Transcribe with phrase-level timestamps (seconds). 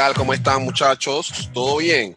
[0.00, 0.14] tal?
[0.14, 1.50] ¿Cómo están, muchachos?
[1.52, 2.16] ¿Todo bien?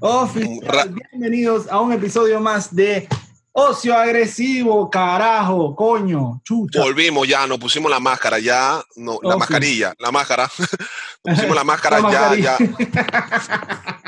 [0.00, 3.06] Oficial, bienvenidos a un episodio más de
[3.52, 6.80] Ocio Agresivo, carajo, coño, chucha.
[6.80, 10.50] Volvimos ya, nos pusimos la máscara ya, no, la mascarilla, la máscara.
[10.58, 10.68] Nos
[11.38, 12.58] pusimos la máscara La ya, ya,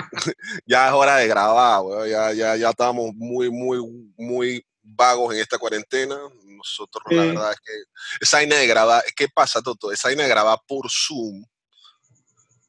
[0.67, 2.09] ya es hora de grabar, weón.
[2.09, 3.79] Ya, ya, ya estamos muy, muy,
[4.19, 6.17] muy vagos en esta cuarentena.
[6.45, 7.29] Nosotros, la Sí.
[7.29, 7.73] verdad es que
[8.21, 9.93] esa vaina de grabar, ¿qué pasa, Toto?
[9.93, 11.45] Esa vaina de grabar por Zoom,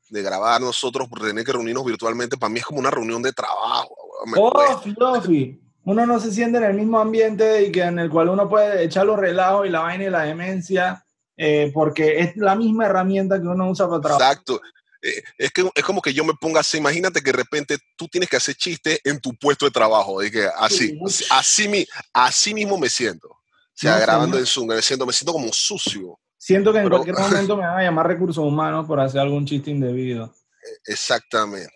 [0.09, 3.33] de grabar nosotros, por tener que reunirnos virtualmente, para mí es como una reunión de
[3.33, 4.31] trabajo, weón.
[4.31, 4.75] Me cuesta.
[4.75, 5.61] Ofi, ofi.
[5.85, 8.83] Uno no se siente en el mismo ambiente y que en el cual uno puede
[8.83, 11.05] echar los relajos y la vaina y la demencia,
[11.37, 14.31] eh, porque es la misma herramienta que uno usa para trabajar.
[14.33, 14.61] Exacto.
[15.01, 18.07] Eh, es, que, es como que yo me ponga así, imagínate que de repente tú
[18.07, 21.25] tienes que hacer chistes en tu puesto de trabajo, de que así, Sí.
[21.29, 23.29] así, así, así mismo me siento.
[23.29, 23.39] O
[23.79, 24.39] sea, No grabando ¿no?
[24.39, 26.19] en Zoom, me siento, me siento como sucio.
[26.47, 27.17] Siento que en Pero- cualquier
[27.51, 30.33] momento me van a llamar recursos humanos por hacer algún chiste indebido.
[30.85, 31.73] Exactamente.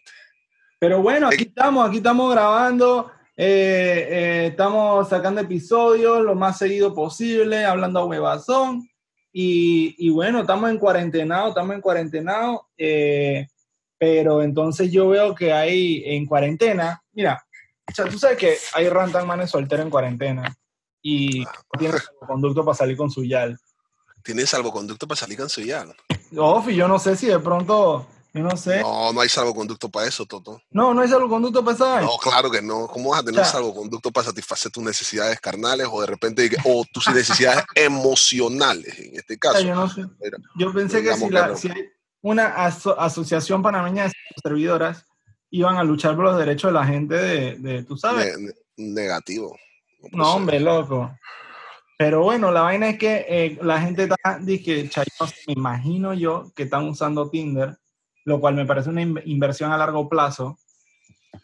[0.80, 6.58] Pero bueno, aquí Eh, estamos, aquí estamos grabando, eh, eh, estamos sacando episodios lo más
[6.58, 8.88] seguido posible, hablando a huevazón.
[9.34, 13.48] Y, y bueno, estamos en cuarentenado, estamos en cuarentenado, eh,
[13.98, 17.44] pero entonces yo veo que hay en cuarentena, mira,
[17.90, 20.56] o sea, tú sabes que hay rantan manes solteros en cuarentena
[21.02, 23.58] y no tienen conducto para salir con su yal.
[24.24, 25.94] ¿Tienes salvoconducto para salir cancellado?
[26.38, 28.82] Ofi, yo no sé si de pronto, yo no sé.
[28.82, 30.62] No, no hay salvoconducto para eso, Toto.
[30.72, 32.02] No, no hay salvoconducto para vaina.
[32.02, 32.88] No, claro que no.
[32.88, 36.50] ¿Cómo vas a tener O sea- salvoconducto para satisfacer tus necesidades carnales o de repente,
[36.66, 39.58] o tus necesidades emocionales, en este O caso?
[39.60, 40.02] sea, yo no sé.
[40.22, 41.58] Mira, Yo pensé que si, la- que no.
[41.58, 41.90] si hay
[42.22, 45.06] una aso- asociación panameña de servidoras
[45.50, 48.38] iban a luchar por los derechos de la gente de, de tú sabes.
[48.38, 49.58] ne- ne- negativo.
[50.14, 51.12] no, hombre, loco.
[52.02, 56.52] Pero bueno, la vaina es que eh, la gente está, dije, chayos, me imagino yo
[56.56, 57.78] que están usando Tinder,
[58.26, 60.58] lo cual me parece una in- inversión a largo plazo.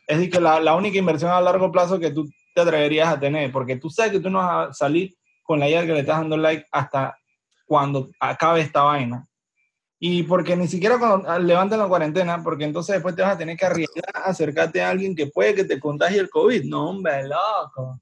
[0.07, 3.19] Es decir, que la, la única inversión a largo plazo que tú te atreverías a
[3.19, 5.13] tener, porque tú sabes que tú no vas a salir
[5.43, 7.15] con la idea que le estás dando like hasta
[7.67, 9.27] cuando acabe esta vaina.
[9.99, 13.55] Y porque ni siquiera cuando ah, la cuarentena, porque entonces después te vas a tener
[13.57, 16.63] que arriesgar a acercarte a alguien que puede que te contagie el COVID.
[16.63, 18.01] No, hombre, loco.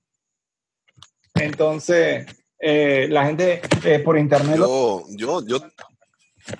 [1.33, 4.57] Entonces, eh, la gente eh, por internet...
[4.57, 5.59] Yo, yo, yo,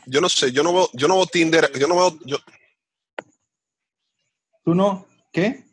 [0.06, 2.38] yo no sé, yo no veo, yo no veo Tinder, yo no veo, yo,
[4.64, 5.06] ¿Tú no?
[5.32, 5.64] ¿Qué?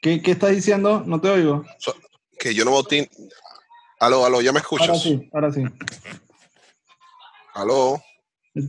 [0.00, 1.02] ¿Qué, qué estás diciendo?
[1.06, 1.64] No te oigo.
[2.38, 3.10] que yo no veo Tinder.
[4.00, 4.88] Aló, aló, ¿ya me escuchas?
[4.88, 5.64] Ahora sí, ahora sí.
[7.54, 8.02] Aló.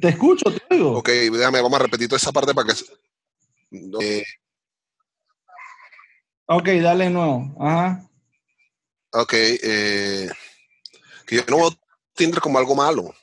[0.02, 0.98] Te escucho, te oigo.
[0.98, 2.82] Ok, déjame, vamos a repetir toda esa parte para que...
[4.02, 4.24] Eh,
[6.50, 7.56] Ok, dale de nuevo.
[7.60, 8.10] Ajá.
[9.12, 10.30] Ok, eh,
[11.26, 11.74] que yo no veo
[12.16, 13.14] Tinder como algo malo.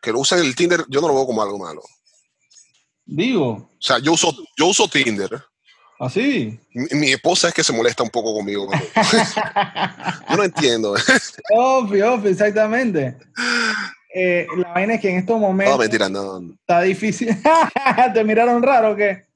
[0.00, 1.82] Que lo usen el Tinder, yo no lo veo como algo malo.
[3.04, 5.42] Digo, O sea, yo uso, yo uso Tinder.
[5.98, 6.58] así.
[6.72, 8.70] Mi, mi esposa es que se molesta un poco conmigo.
[10.30, 10.94] yo no entiendo.
[11.50, 13.16] Obvio, obvio, exactamente.
[14.14, 16.40] Eh, la vaina es que en estos momentos No, mentira, no.
[16.60, 17.28] está difícil.
[18.14, 19.26] ¿Te miraron raro o qué?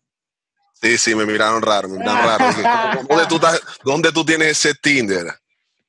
[0.81, 2.49] Sí, sí, me miraron raro, me miraron raro.
[2.49, 2.63] Dije,
[2.97, 5.27] ¿cómo- ¿Dónde tú, estás- ¿Dónde tú tienes ese Tinder?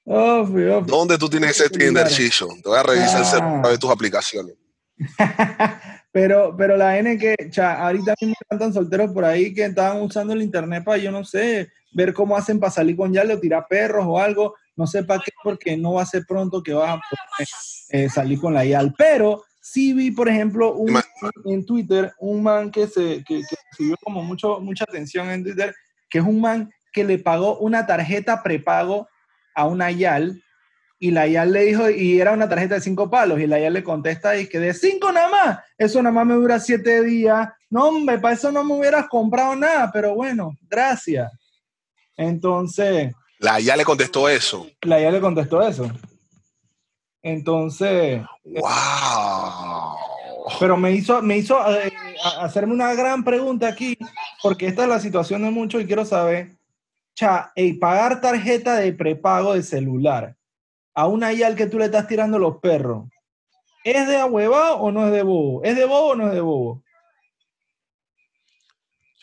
[0.06, 0.82] Obvio, obvio.
[0.82, 2.08] ¿Dónde tú tienes ese Tinder?
[2.08, 3.70] Te voy a revisar Ah.
[3.70, 4.56] de tus aplicaciones.
[6.12, 10.34] pero, pero la N que, cha, ahorita mismo están solteros por ahí que estaban usando
[10.34, 13.66] el internet para, yo no sé, ver cómo hacen para salir con Yale o tirar
[13.70, 14.56] perros o algo.
[14.76, 17.48] No sé para qué, porque no va a ser pronto que vas a poder
[17.90, 18.94] eh, salir con la YAL.
[18.98, 21.00] Pero sí vi, por ejemplo, un,
[21.46, 25.74] en Twitter, un man que se que, que recibió como mucho, mucha atención en Twitter,
[26.10, 29.08] que es un man que le pagó una tarjeta prepago
[29.56, 30.42] a una YAL
[31.00, 33.74] y la YAL le dijo, y era una tarjeta de cinco palos, y la YAL
[33.74, 37.50] le contesta y que de cinco nada más, eso nada más me dura siete días.
[37.70, 41.30] No, hombre, para eso no me hubieras comprado nada, pero bueno, gracias.
[42.16, 44.66] Entonces, La ya le contestó eso.
[44.84, 45.92] la YAL le contestó eso.
[47.22, 49.96] Entonces, ¡Wow!
[50.60, 51.94] pero me hizo, me hizo eh,
[52.40, 53.98] hacerme una gran pregunta aquí,
[54.42, 56.52] porque esta es la situación de muchos y quiero saber,
[57.16, 60.36] cha, ey, pagar tarjeta de prepago de celular
[60.94, 63.10] a una YAL que tú le estás tirando los perros,
[63.84, 65.64] ¿es de ahuevado o no es de bobo?
[65.64, 66.84] ¿Es de bobo o no es de bobo?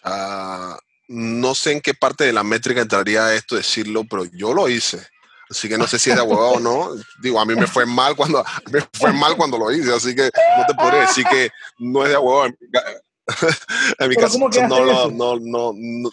[0.03, 0.79] Ah,
[1.09, 5.07] no sé en qué parte de la métrica entraría esto decirlo, pero yo lo hice.
[5.51, 6.91] Así que no sé si es de huevado o no.
[7.21, 10.31] Digo, a mí me fue mal cuando me fue mal cuando lo hice, así que
[10.57, 12.47] no te podría decir que no es de huevado.
[12.47, 16.11] En mi, caso, no, no, no, no,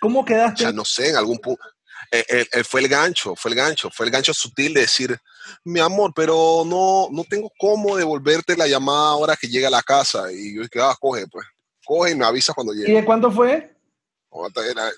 [0.00, 0.62] ¿Cómo quedaste?
[0.62, 1.62] Ya no sé, en algún punto.
[2.10, 5.18] Eh, eh, eh, fue el gancho, fue el gancho, fue el gancho sutil de decir,
[5.64, 9.82] mi amor, pero no, no tengo cómo devolverte la llamada ahora que llega a la
[9.82, 10.32] casa.
[10.32, 11.46] Y yo dije, ah, coge, pues,
[11.84, 12.92] coge y me avisa cuando llegue.
[12.92, 13.74] ¿Y de cuánto fue?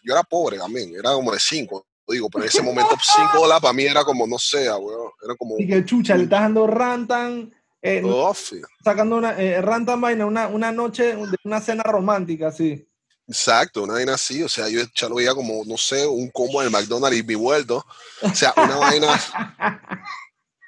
[0.05, 3.62] yo era pobre también, era como de cinco, digo, pero en ese momento cinco dólares
[3.62, 5.55] para mí era como, no sé, weón, era como...
[5.56, 8.03] Y que chucha, le estás dando rantan, eh,
[8.85, 12.89] sacando una, rantan vaina, una, una noche, una cena romántica, sí.
[13.31, 16.62] Exacto, una vaina así, o sea, yo ya lo veía como, no sé, un combo
[16.62, 17.87] del McDonald's y mi vuelto,
[18.23, 19.21] o sea, una vaina,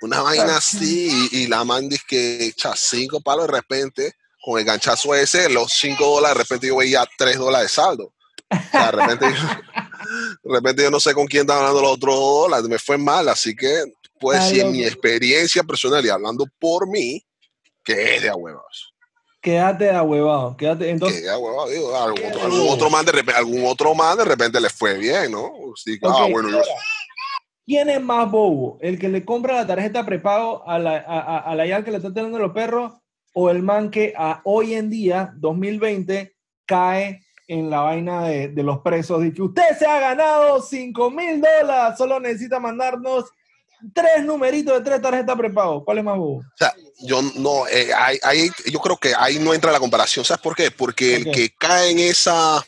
[0.01, 4.65] una vaina así, y, la man dice que echa cinco palos de repente, con el
[4.65, 8.15] ganchazo ese, los cinco dólares, de repente yo veía tres dólares de saldo.
[8.49, 11.97] O sea, de repente, yo, de repente yo no sé con quién estaba hablando los
[11.97, 16.47] otros dólares, me fue mal, así que, pues, si en mi experiencia personal y hablando
[16.61, 17.27] por mí,
[17.83, 18.92] que es de huevos.
[19.43, 20.89] Quédate ahuevado, quédate.
[20.89, 24.25] Entonces, Quédate ahuevado, digo, algún, otro, algún, otro man de repente, algún otro man de
[24.25, 25.53] repente le fue bien, ¿no?
[25.75, 26.63] Sí, ah, bueno, yo...
[27.67, 28.79] ¿Quién es más bobo?
[28.81, 31.97] ¿El que le compra la tarjeta prepago a la, a, a la YAL que le
[31.97, 32.93] está teniendo los perros?
[33.35, 38.63] ¿O el man que a, hoy en día, 2020, cae en la vaina de, de
[38.63, 39.25] los presos?
[39.25, 43.25] Y que usted se ha ganado 5 mil dólares, solo necesita mandarnos
[43.95, 45.85] tres numeritos de tres tarjetas prepago.
[45.85, 46.39] ¿Cuál es más bobo?
[46.39, 47.91] O sea, yo no, eh,
[48.67, 50.25] yo creo que ahí no entra la comparación.
[50.25, 50.71] ¿Sabes por qué?
[50.71, 52.65] Porque el que cae en esa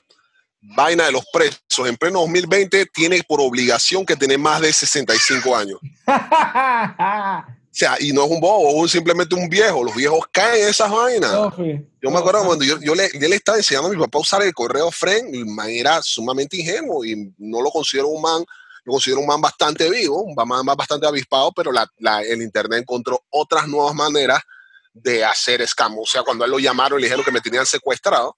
[0.61, 5.57] vaina de los presos en pleno 2020 tiene por obligación que tener más de 65
[5.57, 5.79] años.
[6.07, 9.85] o sea, y no es un bobo, es simplemente un viejo.
[9.85, 11.33] Los viejos caen en esas vainas.
[12.03, 14.43] yo me acuerdo cuando yo, yo, le, le, estaba enseñando a mi papá a usar
[14.43, 18.45] el correo Friend, el man era sumamente ingenuo y no lo considero un man
[18.85, 21.89] lo considero un man bastante vivo, un man bastante avispado, pero la,
[22.23, 24.43] el Internet encontró otras nuevas maneras
[24.93, 26.03] de hacer escamo.
[26.03, 28.37] O sea, cuando él lo llamaron y le dijeron que me tenían secuestrado,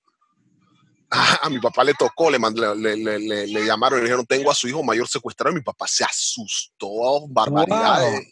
[1.42, 4.54] a, mi papá le tocó, le, le, le, le, llamaron y le dijeron, tengo a
[4.54, 5.52] su hijo mayor secuestrado.
[5.52, 8.26] Y mi papá se asustó, barbaridades.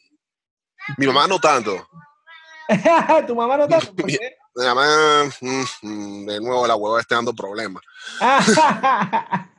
[0.96, 1.88] Mi mamá no tanto.
[3.26, 3.92] ¿Tu mamá no tanto?
[4.04, 4.16] Mi,
[4.56, 7.82] mamá, mm, mm, de nuevo, la hueva está dando problemas.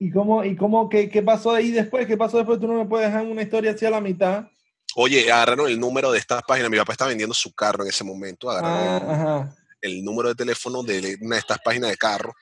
[0.00, 2.06] ¿Y cómo, y cómo qué, qué, pasó ahí después?
[2.06, 2.60] ¿Qué pasó después?
[2.60, 4.46] Tú no me puedes dejar una historia hacia la mitad.
[4.94, 6.70] Oye, agarraron el número de estas páginas.
[6.70, 8.48] Mi papá está vendiendo su carro en ese momento.
[8.48, 12.34] Agarraron ah, el, número de teléfono de una de estas páginas de carro.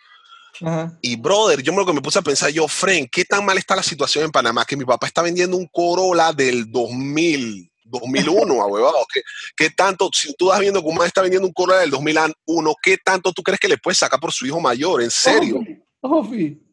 [1.02, 3.58] Y brother, yo me lo que me puse a pensar yo, Fren, ¿qué tan mal
[3.58, 4.64] está la situación en Panamá?
[4.64, 8.92] Que mi papá está vendiendo un Corolla del 2000, 2001, abuelo.
[9.12, 9.20] ¿Qué,
[9.54, 13.32] ¿Qué, tanto, si tú vas viendo cómo está vendiendo un Corolla del 2001, ¿qué tanto
[13.32, 15.02] tú crees que le puedes sacar por su hijo mayor?
[15.02, 15.60] ¿En serio?
[16.00, 16.62] Ofi.
[16.62, 16.65] O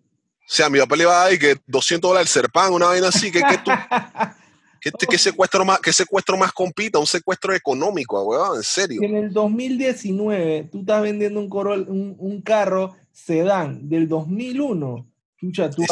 [0.46, 3.32] sea, mi papá le va a dar que 200 dólares el serpán, una vaina así,
[3.32, 3.72] que, que tú...
[5.10, 7.00] ¿Qué, secuestro más, ¿Qué secuestro más compita?
[7.00, 9.02] Un secuestro económico, weón, en serio.
[9.02, 15.10] En el 2019 tú estás vendiendo un, Corol, un, carro sedán del 2001.
[15.40, 15.86] Chucha, tú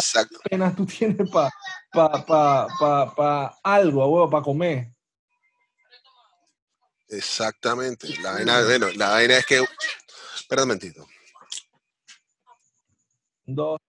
[0.46, 1.50] apenas tú tienes para
[1.94, 4.92] pa, pa, pa, pa, algo, weón, para comer.
[7.08, 8.08] Exactamente.
[8.22, 9.64] La vaina, bueno, la vaina es que...
[10.36, 11.08] Espera un momentito.
[13.46, 13.80] Dos.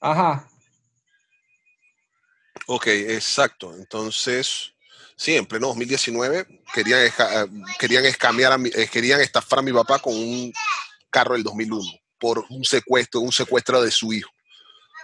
[0.00, 0.48] Ajá.
[2.66, 3.74] Ok, exacto.
[3.74, 4.72] Entonces,
[5.16, 7.12] sí, en pleno 2019 querían, eh,
[7.78, 8.04] querían
[8.52, 10.52] a mi, eh, querían estafar a mi papá con un
[11.10, 11.82] carro del 2001
[12.18, 14.30] por un secuestro, un secuestro de su hijo.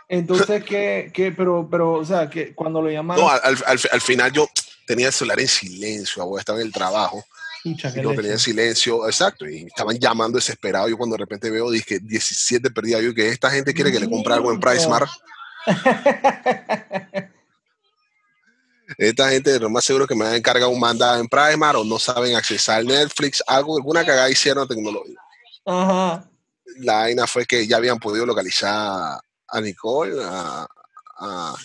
[0.09, 3.25] Entonces, ¿qué, qué pero, pero, o sea, que cuando lo llamaron...
[3.25, 4.49] No, al, al, final yo
[4.87, 7.25] tenía el celular en silencio, estaba en el trabajo
[7.65, 10.89] y no tenía silencio, exacto, y estaban llamando desesperado.
[10.89, 14.11] Yo cuando de repente veo, dije 17 perdidas, yo que esta gente quiere que le
[14.11, 15.09] compre algo en PriceMart.
[18.99, 21.85] esta gente lo más seguro que me van a encargar un mandado en PriceMart o
[21.85, 25.19] no saben accesar Netflix, algo, alguna cagada hicieron tecnología.
[25.65, 26.29] Ajá.
[26.79, 30.21] La vaina fue que ya habían podido localizar a Nicole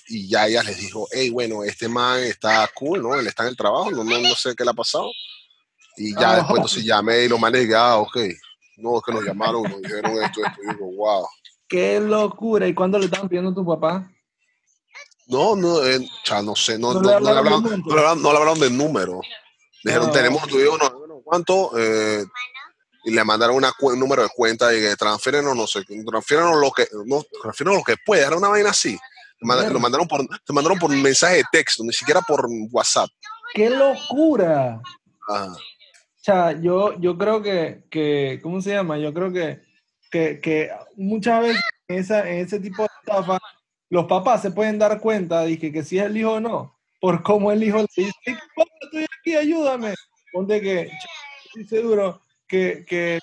[0.09, 3.15] y ya ella les dijo, hey, bueno, este man está cool, ¿no?
[3.15, 5.09] Él está en el trabajo, no, no, no sé qué le ha pasado
[5.97, 8.17] y ya después entonces llamé y lo manejé, ah, ok.
[8.77, 10.61] No, es que nos llamaron, nos dijeron esto, esto.
[10.63, 11.27] Y digo, wow.
[11.67, 12.67] Qué locura.
[12.67, 14.09] ¿Y cuándo le estaban pidiendo a tu papá?
[15.27, 18.77] No, no, eh, ya no sé, no, no, no, le hablaron, no, le hablaron del
[18.77, 19.19] número.
[19.83, 21.71] Dijeron, tenemos tu hijo, no, ¿cuánto?
[21.77, 22.23] Eh,
[23.03, 26.71] y le mandaron una un número de cuenta y que transfierenos, no sé, transfierenos lo
[26.71, 28.97] que, no, transfierenos lo que pueda, era una vaina así.
[29.39, 33.09] Lo mandaron por, te mandaron por mensaje de texto, ni siquiera por WhatsApp.
[33.53, 34.81] ¡Qué locura!
[35.27, 35.57] Ajá.
[36.27, 38.97] Sea, yo, yo creo que, que, ¿cómo se llama?
[38.97, 39.61] Yo creo que,
[40.11, 43.39] que, que muchas veces en, esa, en ese tipo de estafa,
[43.89, 47.23] los papás se pueden dar cuenta de que, si es el hijo o no, por
[47.23, 49.93] cómo el hijo le dice, papá, estoy aquí, ayúdame.
[50.33, 50.91] Ponte que,
[51.55, 53.19] dice duro, que, que,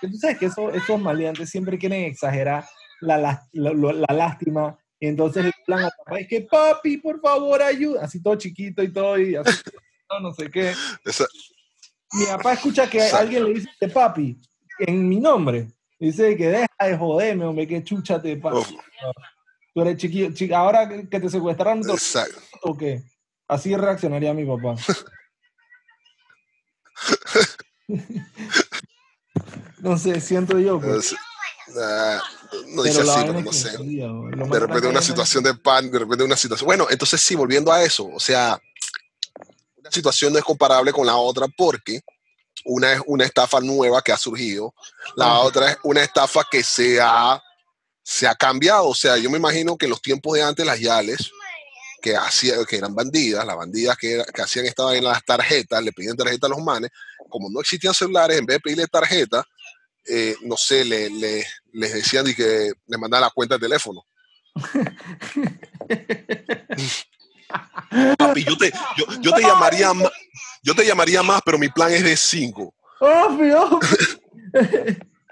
[0.00, 2.66] que, tú sabes que esos, esos maleantes siempre quieren exagerar
[3.00, 8.04] la, la, la, lástima y entonces el plan papá es que papi, por favor, ayuda,
[8.04, 9.60] así todo chiquito y todo y así,
[10.10, 10.72] no, no sé qué.
[12.14, 14.40] Mi papá escucha que alguien le dice papi
[14.78, 15.68] en mi nombre.
[15.98, 18.68] Dice que deja de joderme, hombre, que chucha te pasa.
[19.72, 21.82] Tú eres chiquillo, ahora que te secuestraron,
[22.62, 23.02] ¿o qué?
[23.48, 24.76] Así reaccionaría mi papá.
[29.78, 30.80] no sé, siento yo.
[30.80, 31.14] Pues.
[32.68, 33.76] no dice así, pero no sé.
[33.78, 36.66] de repente una situación de pan, de repente una situación.
[36.66, 38.60] Bueno, entonces sí, volviendo a eso, o sea,
[39.94, 42.00] situación no es comparable con la otra porque
[42.64, 44.74] una es una estafa nueva que ha surgido,
[45.16, 47.42] la otra es una estafa que se ha,
[48.02, 48.88] se ha cambiado.
[48.88, 51.30] O sea, yo me imagino que en los tiempos de antes las Yales,
[52.00, 55.92] que, hacía, que eran bandidas, las bandidas que, que hacían estaban en las tarjetas, le
[55.92, 56.90] piden tarjeta a los manes,
[57.30, 59.44] como no existían celulares, en vez de pedirle tarjeta,
[60.06, 64.04] eh, no sé, le, le, les decían y que le mandaban la cuenta de teléfono.
[68.18, 70.10] Papi, yo te, yo, yo te llamaría más,
[70.62, 72.74] yo te llamaría más, pero mi plan es de 5.
[73.00, 73.80] Obvio.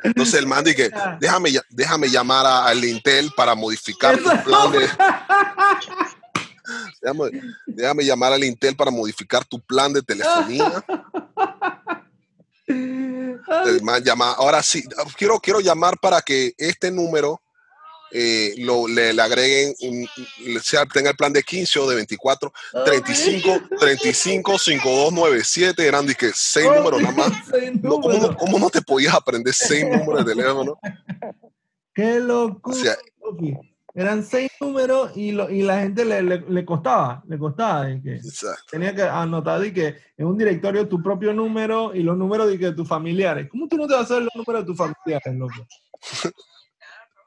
[0.02, 4.80] Entonces el man dice, déjame, déjame llamar al Intel para modificar tu plan de...
[7.02, 10.84] déjame, déjame, llamar al Intel para modificar tu plan de telefonía.
[12.66, 14.82] El man llama, ahora sí,
[15.16, 17.41] quiero, quiero llamar para que este número
[18.14, 20.06] eh, lo, le, agreguen, un,
[20.60, 22.52] sea, tenga el plan de 15 o de 24,
[22.84, 27.32] 35, 35, 5297, eran de que 6 números nada más.
[28.38, 30.78] ¿cómo, no, te podías aprender 6 números de teléfono?
[31.94, 32.98] Qué locura.
[33.94, 37.86] eran 6 números y, lo, y la gente le, le, costaba, le costaba.
[38.02, 38.20] que
[38.70, 42.58] tenía que anotar de que en un directorio tu propio número y los números de,
[42.58, 43.48] que de tus familiares.
[43.50, 45.66] ¿Cómo tú no te vas a saber los números de tus familiares, loco?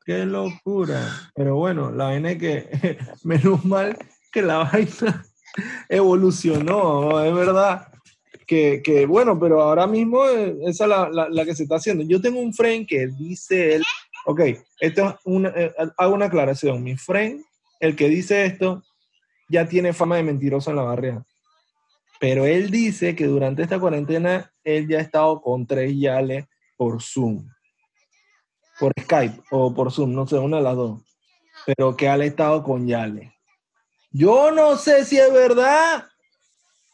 [0.05, 1.31] Qué locura.
[1.33, 3.97] Pero bueno, la vaina es que, menos mal
[4.31, 5.25] que la vaina
[5.89, 7.87] evolucionó, es verdad.
[8.45, 12.03] Que, que, bueno, pero ahora mismo eh, esa es la, la, que se está haciendo.
[12.03, 13.83] Yo tengo un friend que dice él,
[14.27, 14.41] ok,
[14.79, 16.83] esto es una, eh, hago una aclaración.
[16.83, 17.43] Mi friend,
[17.79, 18.83] el que dice esto,
[19.49, 21.25] ya tiene fama de mentiroso en la barriada.
[22.19, 26.45] Pero él dice que durante esta cuarentena él ya ha estado con tres yales
[26.77, 27.47] por Zoom
[28.79, 31.01] por Skype o por Zoom, no sé, una de las dos,
[31.65, 33.33] pero que ha estado con Yale.
[34.11, 36.05] Yo no sé si es verdad,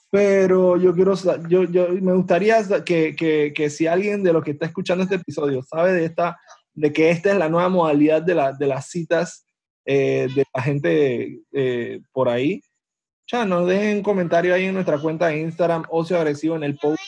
[0.09, 1.13] pero yo quiero,
[1.47, 5.15] yo, yo me gustaría que, que, que, si alguien de los que está escuchando este
[5.15, 6.39] episodio sabe de esta,
[6.73, 9.45] de que esta es la nueva modalidad de, la, de las citas
[9.85, 12.61] eh, de la gente eh, por ahí,
[13.27, 16.77] ya nos dejen un comentario ahí en nuestra cuenta de Instagram, Ocio Agresivo, en el
[16.77, 17.01] post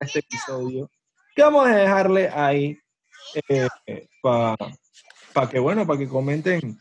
[0.00, 0.90] de este episodio,
[1.36, 2.76] que vamos a dejarle ahí
[3.48, 3.68] eh,
[4.22, 6.78] para que, bueno, para que comenten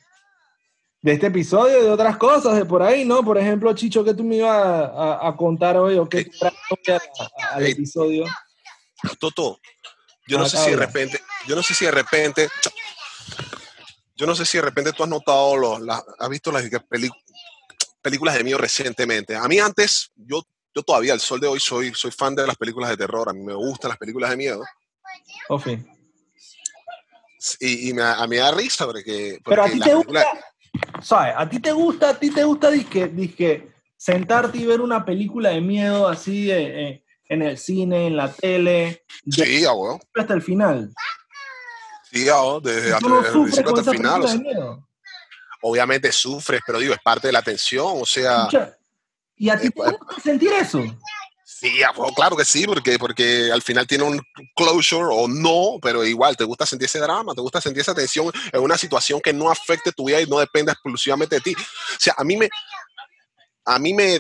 [1.01, 3.23] de este episodio y de otras cosas de por ahí, ¿no?
[3.23, 6.29] Por ejemplo, Chicho, que tú me ibas a, contar hoy o qué
[7.51, 8.25] al episodio.
[9.17, 9.59] Toto,
[10.27, 12.49] yo no sé si de repente, yo no sé si de repente,
[14.15, 15.79] yo no sé si de repente tú has notado, los,
[16.19, 16.63] has visto las
[18.01, 19.35] películas de miedo recientemente.
[19.35, 22.57] A mí antes, yo, yo todavía al sol de hoy soy, soy fan de las
[22.57, 24.63] películas de terror, a mí me gustan las películas de miedo.
[25.47, 25.85] Okay.
[27.59, 29.39] Y, a mí me da risa porque...
[29.43, 30.25] Pero a ti te gusta,
[31.01, 31.33] ¿sabes?
[31.37, 35.61] A ti te gusta, a ti te gusta, dije, sentarte y ver una película de
[35.61, 39.05] miedo así eh, en el cine, en la tele.
[39.29, 39.99] Sí, abuelo.
[40.15, 40.93] Hasta el final.
[42.11, 44.85] Sí, abuelo, desde hasta, el final.
[45.61, 48.47] obviamente sufres, pero digo, es parte de la tensión, o sea...
[49.37, 50.83] ¿Y a ti te gusta sentir eso?
[51.59, 51.81] Sí,
[52.15, 54.21] claro que sí, porque, porque al final tiene un
[54.55, 58.31] closure o no, pero igual te gusta sentir ese drama, te gusta sentir esa tensión
[58.53, 61.53] en una situación que no afecte tu vida y no dependa exclusivamente de ti.
[61.53, 62.47] O sea, a mí me,
[63.69, 64.19] a mí me,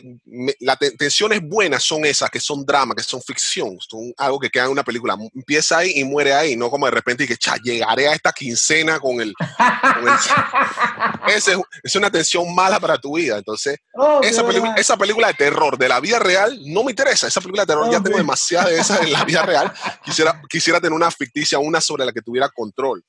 [0.59, 4.65] las tensiones buenas son esas, que son drama, que son ficción, son algo que queda
[4.65, 5.17] en una película.
[5.33, 8.31] Empieza ahí y muere ahí, no como de repente y que cha, llegaré a esta
[8.31, 9.33] quincena con el...
[11.35, 11.49] es,
[11.83, 13.39] es, una tensión mala para tu vida.
[13.39, 17.27] Entonces, oh, esa, película, esa película de terror de la vida real no me interesa.
[17.27, 19.73] Esa película de terror ya tengo demasiadas de esas en la vida real.
[20.05, 23.03] Quisiera, quisiera tener una ficticia, una sobre la que tuviera control.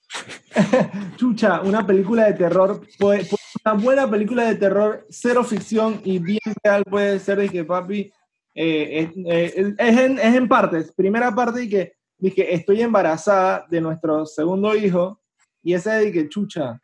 [1.17, 3.29] Chucha, una película de terror, pues,
[3.65, 8.13] una buena película de terror, cero ficción y bien real puede ser de que papi,
[8.55, 10.93] eh, es, en, es, en, partes.
[10.93, 15.21] Primera parte, y que estoy embarazada de nuestro segundo hijo,
[15.63, 16.81] y ese de que chucha.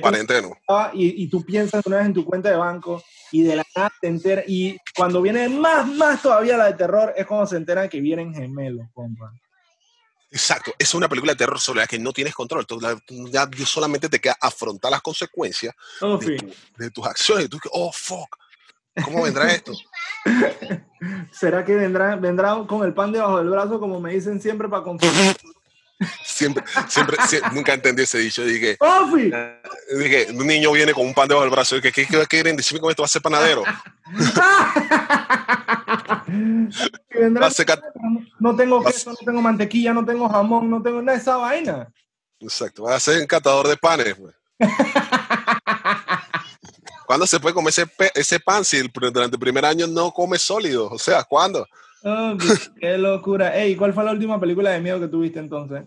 [0.00, 0.50] Cuarenteno.
[0.94, 3.92] Y, y, tú piensas una vez en tu cuenta de banco, y de la nada
[4.00, 7.88] te enteras, y cuando viene más, más todavía la de terror, es cuando se enteran
[7.88, 9.32] que vienen gemelos, compa.
[10.34, 12.66] Exacto, es una película de terror sobre la que no tienes control.
[12.66, 12.80] Tú,
[13.30, 17.44] ya solamente te queda afrontar las consecuencias oh, de, tus acciones.
[17.44, 18.36] Y tú, oh, fuck,
[19.04, 19.72] ¿cómo vendrá esto?
[21.30, 24.82] ¿Será que vendrá, vendrá con el pan debajo del brazo, como me dicen siempre, para
[24.82, 25.36] confundir?
[26.24, 27.16] Siempre, siempre,
[27.52, 28.44] nunca entendí ese dicho.
[28.44, 29.60] Dije, eh,
[29.96, 31.76] dije, un niño viene con un pan debajo del brazo.
[31.76, 33.62] Dije, ¿qué, qué quieren decirme cómo esto va a ser panadero?
[37.30, 41.92] no tengo queso, no tengo mantequilla, no tengo jamón, no tengo nada de esa vaina.
[42.40, 44.16] Exacto, va a ser encantador de panes.
[47.06, 50.88] ¿Cuándo se puede comer ese, ese pan si durante el primer año no come sólido?
[50.90, 51.66] O sea, ¿cuándo?
[52.02, 52.36] Oh,
[52.80, 53.56] qué locura.
[53.56, 55.84] Ey, ¿cuál fue la última película de miedo que tuviste entonces?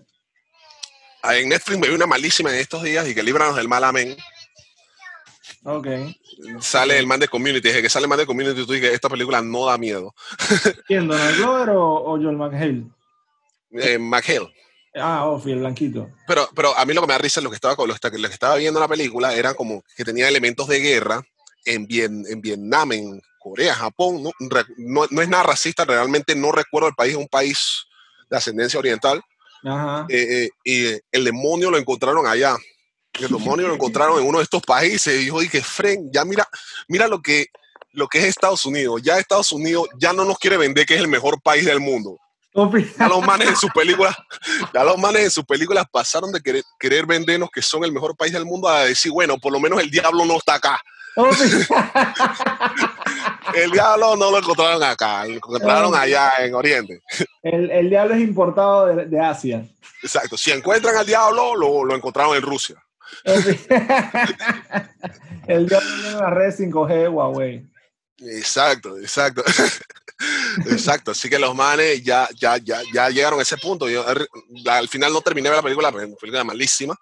[1.21, 3.83] Ah, en Netflix me vi una malísima en estos días y que líbranos del mal
[3.83, 4.15] amén.
[5.69, 5.87] Ok.
[6.61, 8.93] Sale el man de Community, es que sale el man de Community y tú dices,
[8.93, 10.15] esta película no da miedo.
[10.87, 12.85] ¿Quién, Donald Glover o, o Joel McHale?
[13.71, 14.49] Eh, McHale.
[14.95, 16.09] Ah, Ofi, el blanquito.
[16.25, 18.27] Pero, pero a mí lo que me da risa es lo que estaba, lo, lo
[18.29, 21.21] que estaba viendo la película era como que tenía elementos de guerra
[21.65, 24.23] en, en Vietnam, en Corea, Japón.
[24.23, 24.31] ¿no?
[24.77, 27.87] No, es nada racista, realmente no recuerdo el país, es un país
[28.29, 29.21] de ascendencia oriental.
[29.65, 30.05] Ajá.
[30.07, 32.55] Eh, eh, y el demonio lo encontraron allá
[33.25, 36.47] el demonio lo encontraron en uno de estos países y dijo, que Fren, ya mira,
[36.87, 37.47] mira lo que,
[37.93, 39.01] lo que es Estados Unidos.
[39.03, 42.17] Ya Estados Unidos ya no nos quiere vender que es el mejor país del mundo.
[42.97, 44.15] Ya los manes en sus películas,
[44.73, 48.17] ya los manes en sus películas pasaron de querer, querer vendernos que son el mejor
[48.17, 50.81] país del mundo a decir, bueno, por lo menos el diablo no está acá.
[53.55, 57.01] el diablo no lo encontraron acá, lo encontraron allá en Oriente.
[57.43, 59.63] El, el diablo es importado de, de, Asia.
[60.01, 62.83] Exacto, si encuentran al diablo, lo, lo encontraron en Rusia.
[65.47, 67.65] el diablo en la red 5G de Huawei.
[68.19, 69.43] Exacto, exacto.
[70.65, 73.87] Exacto, así que los manes ya, ya, ya, ya llegaron a ese punto.
[73.87, 76.95] Yo, al final no terminé de la película, pero la película malísima.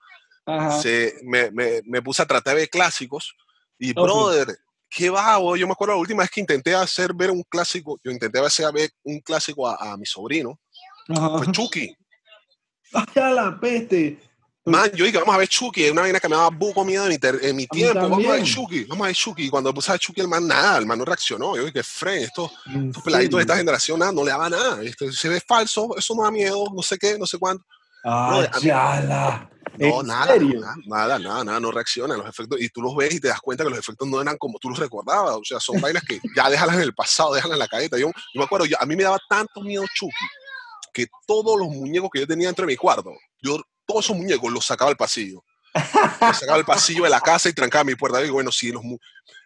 [0.82, 3.34] Se, me, me, me, puse a tratar de ver clásicos
[3.80, 4.56] y, brother,
[4.90, 5.56] qué vago.
[5.56, 8.72] Yo me acuerdo la última vez que intenté hacer ver un clásico, yo intenté hacer
[8.72, 10.60] ver un clásico a, a mi sobrino,
[11.08, 11.96] fue Chucky.
[12.92, 14.20] Vaya la peste.
[14.68, 17.10] Man, yo dije, vamos a ver Chucky, una vaina que me daba buco miedo en
[17.10, 19.44] mi, en mi tiempo, vamos a ver Chucky, vamos a ver Chucky.
[19.44, 21.56] Y cuando puse a Chucky, el man nada, el man no reaccionó.
[21.56, 24.82] Yo dije, Fren, estos, estos peladitos de esta generación nada, no le daba nada.
[24.82, 27.64] Esto, se ve falso, eso no da miedo, no sé qué, no sé cuánto.
[28.04, 28.42] Ah, no,
[29.78, 30.36] no, nada,
[30.88, 32.60] nada, nada, nada, no reaccionan los efectos.
[32.60, 34.70] Y tú los ves y te das cuenta que los efectos no eran como tú
[34.70, 35.36] los recordabas.
[35.36, 38.00] O sea, son vainas que ya déjalas en el pasado, déjalas en la cadeta.
[38.00, 40.26] Yo, yo me acuerdo, yo, a mí me daba tanto miedo Chucky
[40.92, 44.52] que todos los muñecos que yo tenía dentro de mi cuarto, yo todos esos muñecos
[44.52, 45.44] los sacaba al pasillo.
[45.74, 48.20] Los sacaba al pasillo de la casa y trancaba mi puerta.
[48.20, 48.84] Y digo, bueno, si los,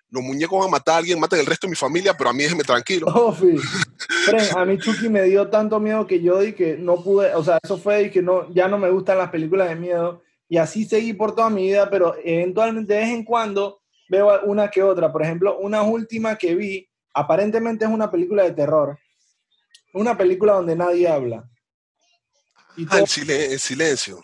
[0.10, 2.34] los muñecos van a matar a alguien, maten el resto de mi familia, pero a
[2.34, 3.08] mí déjeme tranquilo.
[3.08, 3.36] Oh,
[4.56, 7.60] a mí Chucky me dio tanto miedo que yo di que no pude, o sea,
[7.62, 10.24] eso fue y que no, ya no me gustan las películas de miedo.
[10.48, 14.70] Y así seguí por toda mi vida, pero eventualmente de vez en cuando veo una
[14.70, 15.12] que otra.
[15.12, 18.98] Por ejemplo, una última que vi, aparentemente es una película de terror.
[19.94, 21.48] Una película donde nadie habla.
[22.76, 24.22] Y ah, el silencio.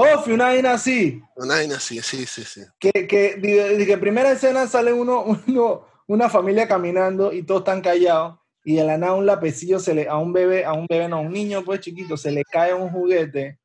[0.00, 1.20] Oh, una vaina así.
[1.34, 2.62] Una vaina así, sí, sí, sí.
[2.78, 7.80] Que, que, de, que primera escena sale uno, uno, una familia caminando y todos están
[7.80, 11.08] callados y de la nada un lapecillo se le, a un bebé, a un bebé,
[11.08, 13.58] no, a un niño pues chiquito, se le cae un juguete.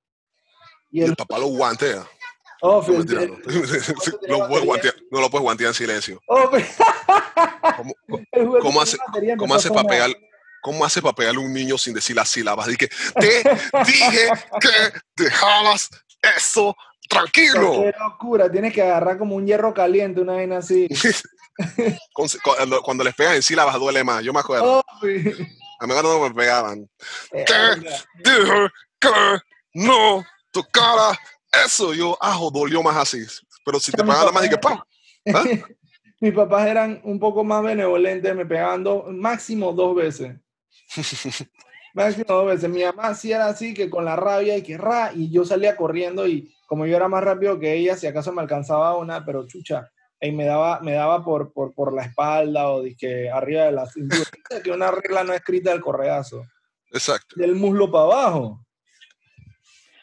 [0.91, 2.08] Y el, papá lo guantea.
[2.62, 2.93] Oh, no,
[4.28, 6.22] lo puedes guantear, no lo puedes guantear en silencio.
[6.28, 6.50] Oh,
[7.78, 7.93] ¿Cómo,
[8.62, 8.98] cómo, hace,
[9.38, 10.12] cómo hace para pegar?
[10.62, 12.67] ¿Cómo hace para pegarle a un niño sin decir las sílabas?
[12.67, 12.88] Dije,
[13.19, 13.43] te
[13.86, 14.30] dije
[14.62, 15.89] que dejabas
[16.36, 16.75] eso,
[17.09, 17.81] tranquilo.
[17.81, 20.88] Qué locura, tienes que agarrar como un hierro caliente, una vaina así.
[22.83, 24.83] cuando, les pegan en sílabas duele más, yo me acuerdo.
[25.79, 26.89] A mí no me pegaban.
[27.31, 27.53] Eh, ¿Qué
[28.23, 29.09] dije que
[29.73, 31.17] no tocara
[31.65, 31.93] eso?
[31.93, 33.25] Yo, ajo, dolió más así.
[33.65, 34.86] Pero si te pegaban más, dije, pa.
[35.33, 35.43] ¿Ah?
[36.19, 38.86] Mis papás eran un poco más benevolentes, me pegaban
[39.19, 40.38] máximo dos veces.
[41.93, 42.69] máximo dos veces.
[42.69, 45.75] Mi mamá sí era así, que con la rabia y que ra, y yo salía
[45.75, 49.45] corriendo y como yo era más rápido que ella, si acaso me alcanzaba una, pero
[49.45, 53.71] chucha, y me daba, me daba por, por, por la espalda o que arriba de
[53.73, 54.23] la cintura,
[54.63, 56.45] que una regla no escrita del correazo.
[56.91, 57.36] Exacto.
[57.36, 58.65] Del muslo para abajo.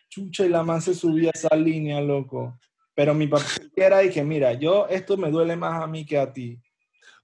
[0.09, 2.59] Chucha, y la man se subía esa línea, loco.
[2.95, 6.33] Pero mi papá era, dije, mira, yo esto me duele más a mí que a
[6.33, 6.61] ti.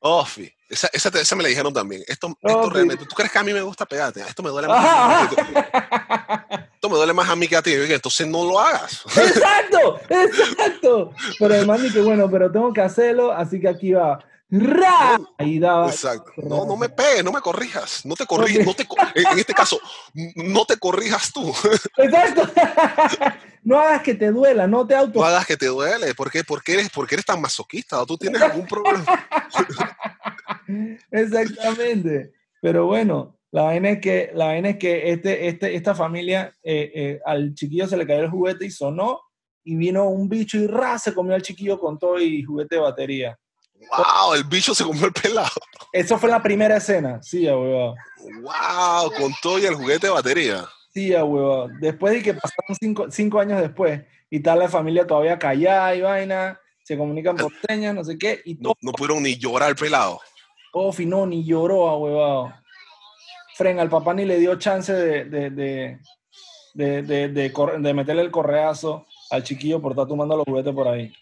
[0.09, 0.25] Oh,
[0.69, 2.03] esa, esa, esa, me la dijeron también.
[2.07, 4.21] Esto, esto realmente, ¿tú crees que a mí me gusta pegarte?
[4.21, 5.33] Esto me duele más.
[6.75, 7.73] esto me duele más a mí que a ti.
[7.73, 9.03] Entonces no lo hagas.
[9.17, 11.11] Exacto, exacto.
[11.39, 14.19] Pero además que bueno, pero tengo que hacerlo, así que aquí va.
[14.49, 15.19] ¡Ra!
[15.39, 15.89] Ahí daba.
[15.89, 16.33] Exacto.
[16.37, 18.07] No, no me pegues, no me corrijas.
[18.07, 18.65] No te corrijas.
[18.65, 19.81] No te, en este caso,
[20.37, 21.53] no te corrijas tú.
[21.97, 22.43] Exacto.
[23.67, 25.19] No hagas que te duela, no te auto.
[25.19, 26.15] No hagas que te duele.
[26.15, 26.45] ¿Por qué?
[26.45, 28.01] Porque eres, porque eres tan masoquista.
[28.01, 29.05] ¿O tú tienes algún problema?
[31.11, 32.33] Exactamente.
[32.63, 36.93] Pero bueno, la vaina es que, la vaina es que este, este, esta familia, eh,
[36.95, 39.21] eh, al chiquillo se le cayó el juguete y sonó,
[39.65, 42.83] y vino un bicho y ra, se comió al chiquillo con todo y juguete de
[42.83, 43.37] batería.
[43.91, 44.35] ¡Wow!
[44.35, 45.51] El bicho se comió el pelado.
[45.93, 47.95] Eso fue la primera escena, sí, huevón.
[48.43, 49.13] ¡Wow!
[49.17, 50.67] Con todo y el juguete de batería.
[50.93, 51.79] Sí, huevón.
[51.81, 56.01] Después de que pasaron cinco, cinco, años después y tal la familia todavía callada y
[56.01, 58.43] vaina, se comunican por señas, no sé qué.
[58.45, 60.21] Y no, no pudieron ni llorar el pelado.
[60.73, 62.55] Oh, no, ni lloró, a huevado.
[63.57, 69.07] Fren, al papá ni le dio chance de, de, de, de, de meterle el correazo
[69.31, 71.13] al chiquillo por estar tomando los juguetes por ahí.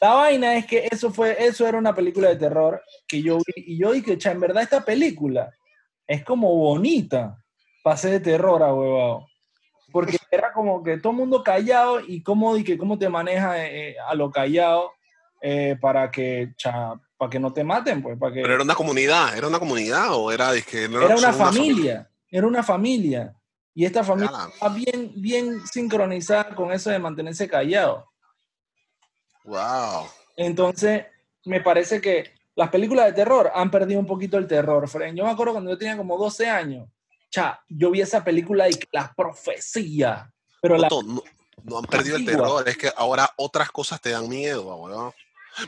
[0.00, 3.52] La vaina es que eso fue, eso era una película de terror que yo vi
[3.56, 5.52] y yo dije, en verdad esta película
[6.06, 7.42] es como bonita
[7.82, 9.26] pasé de terror a huevado.
[9.90, 13.62] Porque era como que todo el mundo callado y cómo, y que cómo te maneja
[13.62, 14.92] eh, eh, a lo callado
[15.42, 16.54] eh, para que
[17.18, 18.18] para que no te maten, pues.
[18.18, 18.40] Para que...
[18.40, 22.62] Pero era una comunidad, era una comunidad o era que era una familia, era una
[22.62, 23.34] familia.
[23.74, 28.11] Y esta familia está bien, bien sincronizada con eso de mantenerse callado.
[29.44, 30.06] Wow.
[30.36, 31.06] Entonces,
[31.44, 35.16] me parece que las películas de terror han perdido un poquito el terror, Fren.
[35.16, 36.88] Yo me acuerdo cuando yo tenía como 12 años,
[37.30, 40.30] cha, yo vi esa película y la profecía.
[40.60, 44.76] Pero la, no, han perdido el terror, es que ahora otras cosas te dan miedo,
[44.76, 45.12] weón.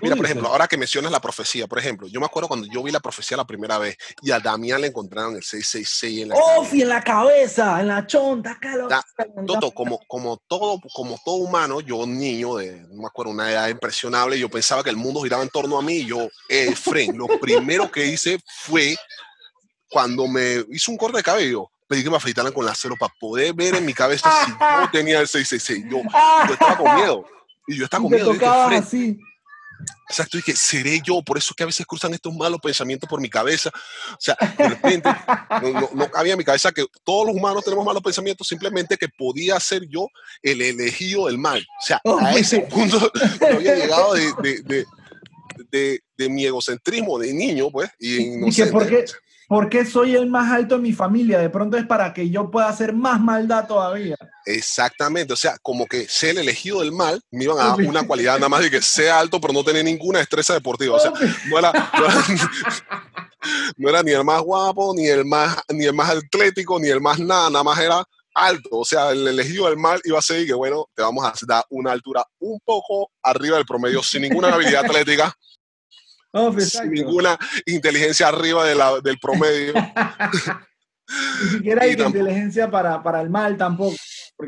[0.00, 2.82] Mira, por ejemplo, ahora que mencionas la profecía, por ejemplo, yo me acuerdo cuando yo
[2.82, 6.34] vi la profecía la primera vez y a Damián le encontraron el 666 en la
[6.36, 7.80] ¡Oh, en la cabeza!
[7.80, 8.74] En la chonta, acá
[9.46, 13.68] Toto, como, como, todo, como todo humano, yo niño de, no me acuerdo, una edad
[13.68, 17.16] impresionable, yo pensaba que el mundo giraba en torno a mí y yo, eh, Fren,
[17.16, 18.96] lo primero que hice fue
[19.90, 23.12] cuando me hizo un corte de cabello, pedí que me afeitaran con la cero para
[23.20, 24.56] poder ver en mi cabeza si yo
[24.92, 25.84] tenía el 666.
[25.90, 26.02] Yo,
[26.48, 27.24] yo estaba con miedo.
[27.66, 28.32] Y yo estaba con miedo.
[28.76, 29.18] así.
[30.08, 33.20] Exacto, y que seré yo, por eso que a veces cruzan estos malos pensamientos por
[33.20, 33.70] mi cabeza.
[34.12, 35.08] O sea, de repente,
[35.62, 39.08] no, no, había en mi cabeza que todos los humanos tenemos malos pensamientos, simplemente que
[39.08, 40.08] podía ser yo
[40.42, 41.60] el elegido del mal.
[41.60, 44.86] O sea, a ese punto había llegado de, de,
[45.70, 48.70] de, de, mi egocentrismo de niño, pues, y inocente.
[48.70, 51.38] ¿Y por porque soy el más alto en mi familia?
[51.38, 54.16] De pronto es para que yo pueda hacer más maldad todavía.
[54.44, 58.06] Exactamente, o sea, como que ser el elegido del mal me iban a dar una
[58.06, 60.96] cualidad nada más de que sea alto, pero no tener ninguna destreza deportiva.
[60.96, 61.12] O sea,
[61.48, 61.72] no era,
[63.78, 67.00] no era, ni el más guapo, ni el más, ni el más atlético, ni el
[67.00, 68.04] más nada, nada más era
[68.34, 68.68] alto.
[68.72, 71.64] O sea, el elegido del mal iba a ser que, bueno, te vamos a dar
[71.70, 75.34] una altura un poco arriba del promedio, sin ninguna habilidad atlética
[76.60, 79.74] sin ninguna inteligencia arriba de la, del promedio.
[81.42, 83.94] Ni siquiera hay inteligencia para, para, el mal tampoco.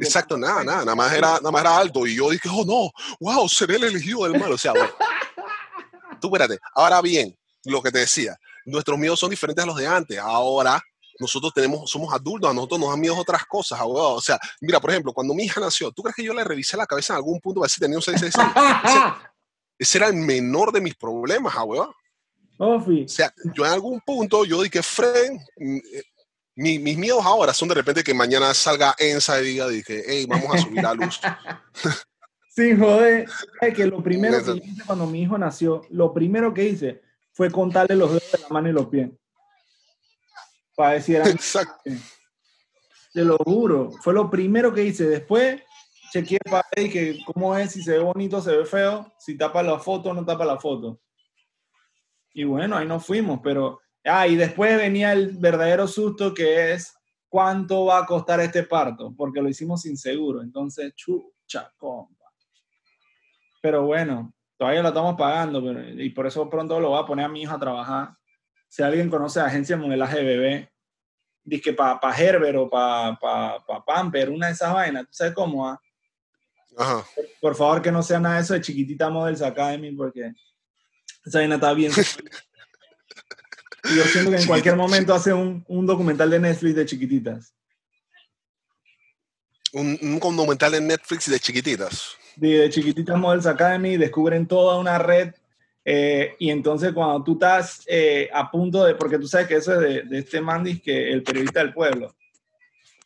[0.01, 2.07] Exacto, nada, nada, nada más, era, nada más era alto.
[2.07, 4.53] Y yo dije, oh no, wow, seré el elegido del mal.
[4.53, 4.73] O sea,
[6.21, 6.59] tú espérate.
[6.75, 10.19] Ahora bien, lo que te decía, nuestros miedos son diferentes a los de antes.
[10.19, 10.83] Ahora
[11.19, 14.91] nosotros tenemos, somos adultos, a nosotros nos dan miedo otras cosas, O sea, mira, por
[14.91, 17.41] ejemplo, cuando mi hija nació, ¿tú crees que yo le revisé la cabeza en algún
[17.41, 19.33] punto para ver si tenía un 666?
[19.79, 24.63] Ese era el menor de mis problemas, ah, O sea, yo en algún punto yo
[24.63, 26.03] dije, Fren, mm, eh,
[26.57, 30.55] mis miedos ahora son de repente que mañana salga Ensa y diga, dije, hey, vamos
[30.55, 31.21] a subir la luz.
[32.57, 33.29] sí, joder.
[33.61, 37.51] Es que lo primero que hice cuando mi hijo nació, lo primero que hice fue
[37.51, 39.11] contarle los dedos de la mano y los pies.
[40.75, 41.91] Para decir, Exacto.
[43.13, 45.07] Te lo juro, fue lo primero que hice.
[45.07, 45.63] Después
[46.17, 49.63] chequeé para ver que cómo es, si se ve bonito, se ve feo, si tapa
[49.63, 51.01] la foto no tapa la foto.
[52.33, 53.81] Y bueno, ahí nos fuimos, pero...
[54.05, 56.95] Ah, y después venía el verdadero susto que es
[57.29, 60.43] cuánto va a costar este parto, porque lo hicimos sin seguro.
[60.43, 62.33] Entonces, chucha, compa.
[63.61, 67.29] Pero bueno, todavía lo estamos pagando, y por eso pronto lo voy a poner a
[67.29, 68.11] mi hijo a trabajar.
[68.69, 70.73] Si alguien conoce agencia de modelaje de bebé,
[71.43, 75.13] dice que para pa Gerber o para pa, pa Pamper, una de esas vainas, ¿tú
[75.13, 75.69] sabes cómo?
[75.69, 75.81] Ah?
[77.41, 80.33] Por, favor, que no sea nada de eso de Chiquitita Models Academy, porque
[81.25, 81.93] esa vaina está bien.
[83.97, 87.55] yo siento que en cualquier momento hace un, un, documental de Netflix de chiquititas.
[89.73, 92.17] Un, un documental de Netflix de chiquititas.
[92.37, 95.33] De, de Chiquititas Models Academy, descubren toda una red
[95.89, 99.81] Eh, y entonces cuando tú estás eh, a punto de, porque tú sabes que eso
[99.81, 102.13] es de, este man, que el periodista del pueblo.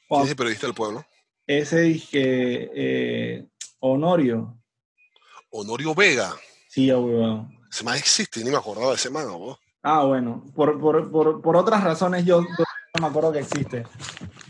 [0.08, 1.04] ¿Quién es el periodista del pueblo?
[1.46, 3.44] Ese eh,
[3.80, 4.56] Honorio.
[5.50, 6.34] Honorio Vega.
[6.68, 7.48] Sí, abuelo.
[7.70, 9.58] Ese man existe, ni me acordaba de ese man, ¿no?
[9.82, 13.86] Ah, bueno, por, por, por, por otras razones yo, no me acuerdo que existe.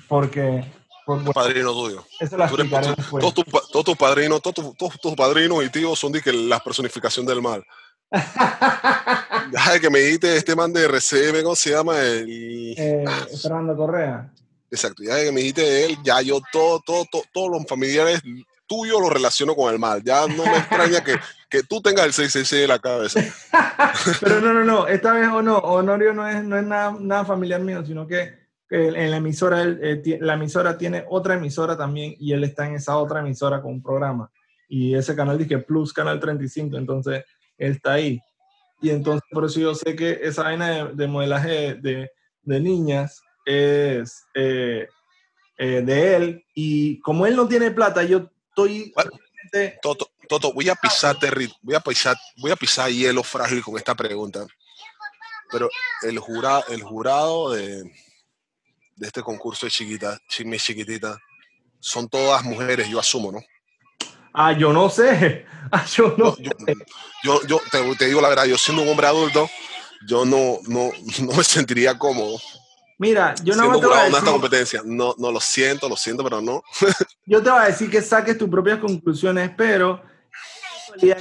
[0.08, 0.64] Porque...
[1.06, 2.04] Por, padrino tuyo.
[2.18, 6.60] Eso lo Todos tus tu padrinos, todos tus padrinos y tíos son de que la
[6.60, 7.64] personificación del mal.
[8.10, 12.00] ya que me dijiste este man de RCM, ¿cómo se llama?
[12.00, 12.74] El...
[12.76, 13.04] Eh,
[13.40, 14.32] Fernando Correa.
[14.70, 18.22] Exacto, ya que me dijiste de él, ya yo todo, todo, todos los familiares
[18.70, 20.00] tuyos los relaciono con el mal.
[20.04, 21.16] Ya no me extraña que,
[21.48, 23.20] que tú tengas el 666 de la cabeza.
[24.20, 27.60] Pero no, no, no, esta vez o no, Honorio no es, no es nada, familiar
[27.60, 28.38] mío, sino que
[28.70, 33.18] en la emisora, la emisora tiene otra emisora también y él está en esa otra
[33.18, 34.30] emisora con un programa.
[34.68, 37.24] Y ese canal dice Plus Canal 35, entonces
[37.58, 38.20] él está ahí.
[38.80, 44.24] Y entonces por eso yo sé que esa vaina de, modelaje de, de, niñas es
[44.34, 44.86] eh,
[45.58, 46.44] eh, de él.
[46.54, 48.30] Y como él no tiene plata, yo
[48.66, 48.92] estoy...
[49.82, 51.16] Toto, Toto, voy a pisar
[51.60, 54.46] voy a pisar, voy a pisar hielo frágil con esta pregunta.
[55.50, 55.68] Pero
[56.02, 57.82] el jurado, el jurado de,
[58.96, 61.18] de este concurso de chiquita, mis chiquitita,
[61.80, 63.40] son todas mujeres, yo asumo, ¿no?
[64.32, 65.46] Ah, yo no sé.
[65.72, 66.36] Ah, yo no,
[67.22, 67.60] yo, yo,
[67.96, 69.48] te, digo la verdad, yo siendo un hombre adulto,
[70.08, 72.40] yo no, no, no me sentiría cómodo.
[73.00, 74.82] Mira, yo no me voy a decir, esta competencia.
[74.84, 76.62] No, no lo siento, lo siento, pero no.
[77.24, 80.02] yo te voy a decir que saques tus propias conclusiones, pero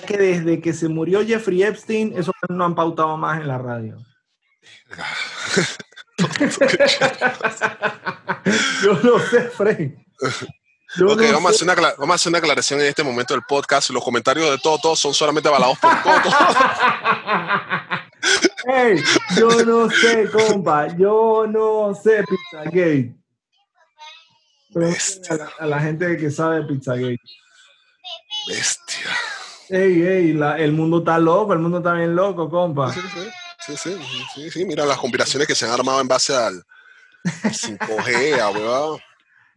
[0.05, 3.95] que desde que se murió Jeffrey Epstein, eso no han pautado más en la radio.
[8.83, 9.93] Yo no sé, Frank.
[11.01, 13.91] ok, vamos, a hacer una, vamos a hacer una aclaración en este momento del podcast.
[13.91, 16.29] Los comentarios de Toto son solamente avalados por Toto.
[18.65, 19.01] hey,
[19.37, 20.87] yo no sé, compa.
[20.97, 23.15] Yo no sé Pizzagate.
[24.73, 24.87] Pero
[25.59, 27.19] a, la, gente que sabe Pizzagate.
[28.47, 29.09] Bestia.
[29.69, 32.91] Ey, ey, el mundo está loco, el mundo está bien loco, compa.
[32.91, 34.65] Sí, sí, sí, sí, sí, sí.
[34.65, 36.63] Mira las conspiraciones que se han armado en base al,
[37.23, 38.99] 5G, weón.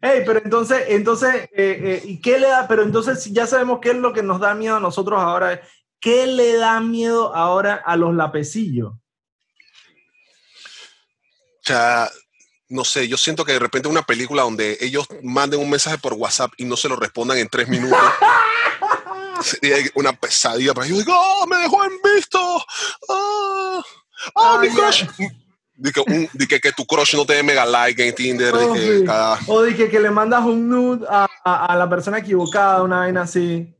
[0.05, 2.66] Hey, pero entonces, entonces, eh, eh, ¿y qué le da?
[2.66, 5.62] Pero entonces ya sabemos qué es lo que nos da miedo a nosotros ahora.
[6.02, 8.90] ¿Qué le da miedo ahora a los lapecillos?
[8.90, 8.98] O
[11.62, 12.10] sea,
[12.68, 16.14] no sé, yo siento que de repente una película donde ellos manden un mensaje por
[16.14, 17.96] WhatsApp y no se lo respondan en tres minutos.
[19.42, 20.98] sería una pesadilla para ellos.
[20.98, 22.64] Digo, ¡oh, me dejó en visto!
[23.08, 23.82] ¡Oh,
[24.34, 25.04] oh mi crush!
[25.74, 25.92] de
[26.48, 28.54] que, que, tu crush no te dé mega like en Tinder.
[29.46, 33.72] O de que, le mandas un nude a, a, la persona equivocada, una vaina así.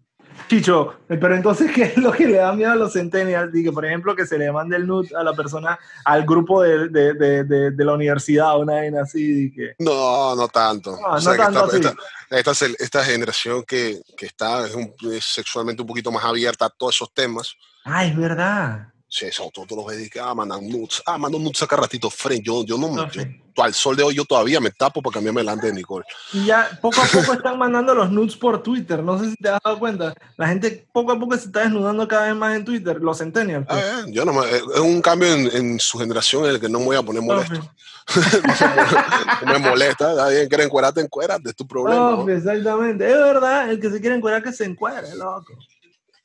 [0.49, 3.53] Chicho, pero entonces, ¿qué es lo que le da miedo a los centennials?
[3.53, 6.89] que por ejemplo, que se le mande el nude a la persona, al grupo de,
[6.89, 9.53] de, de, de la universidad, una vaina así.
[9.53, 9.75] Que...
[9.79, 10.99] No, no tanto.
[11.01, 11.95] No, no tanto esta,
[12.31, 16.71] esta, esta, generación que, que está es, un, es sexualmente un poquito más abierta a
[16.71, 17.55] todos esos temas.
[17.85, 18.92] Ah, es verdad.
[19.13, 22.43] Sí, eso todos los ves que ah, mandan nudes, ah, mando nudes acá ratito, friend.
[22.43, 23.23] Yo, yo no, yo,
[23.59, 26.07] al sol de hoy yo todavía me tapo para cambiarme delante de Nicole.
[26.33, 29.51] Y ya poco a poco están mandando los nudes por Twitter, no sé si te
[29.51, 30.15] has dado cuenta.
[30.39, 33.67] La gente poco a poco se está desnudando cada vez más en Twitter, los centennials.
[33.67, 33.85] Pues.
[33.85, 36.97] Ah, yo no, es un cambio en, su generación en el que no me voy
[36.97, 37.71] a poner molesto.
[39.45, 42.25] no me molesta, alguien quiere encuerarte, encuerate, es tu problema.
[42.33, 45.53] Exactamente, es verdad, el que se quiere encuerar que se encuere, loco.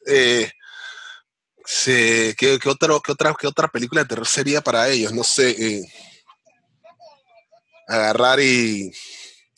[0.10, 0.50] Eh,
[1.70, 2.94] Sí, ¿qué, qué, otra,
[3.38, 5.12] qué, otra, película de terror sería para ellos?
[5.12, 5.50] No sé.
[5.52, 5.82] Eh,
[7.90, 8.90] agarrar y.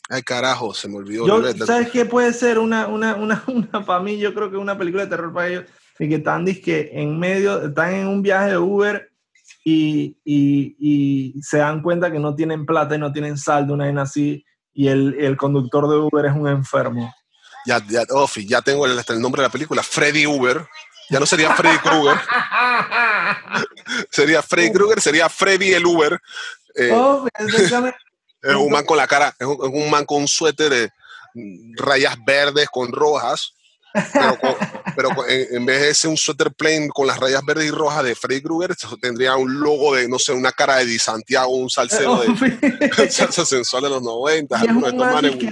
[0.08, 1.24] Ay, carajo, se me olvidó.
[1.64, 4.18] ¿Sabes qué puede ser una, una, una, una, para mí?
[4.18, 5.64] Yo creo que una película de terror para ellos.
[6.00, 9.12] Y que están que en medio, están en un viaje de Uber
[9.64, 13.86] y, y, y, se dan cuenta que no tienen plata y no tienen saldo, una
[13.86, 17.14] vez así, y el, el conductor de Uber es un enfermo.
[17.66, 18.04] Ya, ya,
[18.46, 20.66] ya tengo el, el nombre de la película, Freddy Uber.
[21.10, 22.18] Ya no sería Freddy Krueger.
[24.10, 26.20] sería Freddy Krueger, sería Freddy el Uber.
[26.76, 30.90] Eh, oh, es un man con la cara, es un, man con un suéter de
[31.76, 33.54] rayas verdes con rojas.
[34.94, 38.14] Pero, en, vez de ser un suéter plain con las rayas verdes y rojas de
[38.14, 42.20] Freddy Krueger, tendría un logo de, no sé, una cara de Di Santiago, un salsero
[42.20, 44.56] de salsa sensual de los 90.
[44.56, 45.46] Es un, man que,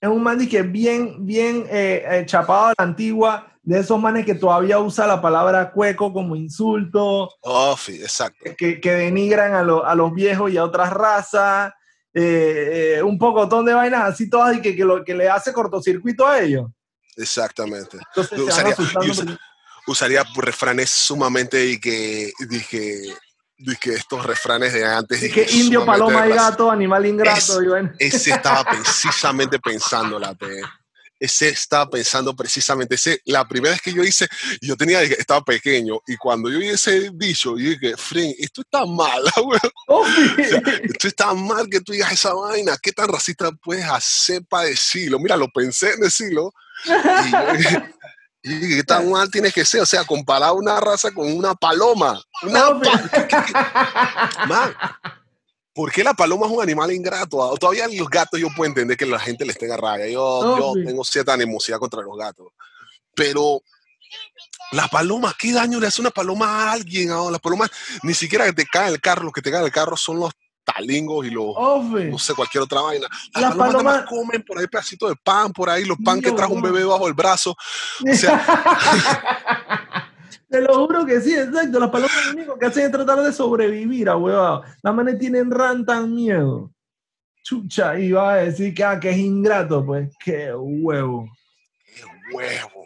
[0.00, 4.26] es un man que bien, bien eh, eh, chapado a la antigua, de esos manes
[4.26, 7.30] que todavía usa la palabra cueco como insulto.
[7.40, 8.50] Oh, sí, exacto.
[8.56, 11.72] Que, que denigran a, a, los viejos y a otras razas.
[12.12, 15.52] Eh, eh, un pocotón de vainas así todas y que, que, lo, que le hace
[15.52, 16.70] cortocircuito a ellos.
[17.16, 17.98] Exactamente.
[19.86, 23.00] usaría refranes sumamente y que dije
[23.80, 25.20] que estos refranes de antes.
[25.32, 27.60] que indio, paloma y gato, animal ingrato.
[27.98, 30.34] ese estaba precisamente pensando la
[31.24, 34.28] ese estaba pensando precisamente, ese, la primera vez que yo hice,
[34.60, 38.84] yo tenía, estaba pequeño, y cuando yo hice ese dicho, yo dije, Fren, esto está
[38.84, 39.22] mal,
[40.82, 45.18] esto está mal que tú digas esa vaina, ¿qué tan racista puedes hacer para decirlo?
[45.18, 46.52] Mira, lo pensé en decirlo,
[48.42, 52.20] y, qué tan mal tienes que ser, o sea, comparar una raza con una paloma.
[52.42, 52.68] Una
[55.74, 57.42] ¿Por qué la paloma es un animal ingrato?
[57.42, 60.06] Ah, todavía los gatos yo puedo entender que la gente les tenga rabia.
[60.08, 62.52] Yo, yo tengo cierta animosidad contra los gatos.
[63.14, 63.60] Pero
[64.70, 67.10] la paloma, ¿qué daño le hace una paloma a alguien?
[67.10, 67.68] Ah, la paloma,
[68.04, 70.32] ni siquiera que te cae el carro, los que te caen el carro son los
[70.64, 73.06] talingos y los, no sé, cualquier otra vaina.
[73.34, 76.62] Las, palomas, comen por ahí pedacitos de pan, por ahí los pan que trajo un
[76.62, 77.50] bebé bajo el brazo.
[77.50, 78.44] O sea,
[80.48, 81.80] Te lo juro que sí, exacto.
[81.80, 84.62] Las palomas lo único que hacen es tratar de sobrevivir, a huevado.
[84.82, 86.70] Las manes tienen ran tan miedo.
[87.42, 90.10] Chucha, y va a decir que, ah, que es ingrato, pues.
[90.18, 91.28] Qué huevo.
[91.94, 92.84] Qué huevo.